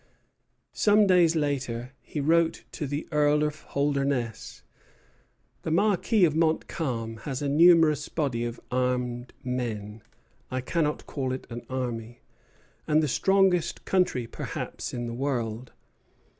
[0.73, 4.63] Some days later, he wrote to the Earl of Holdernesse:
[5.61, 10.01] "The Marquis of Montcalm has a numerous body of armed men
[10.49, 12.21] (I cannot call it an army),
[12.87, 15.71] and the strongest country perhaps in the world.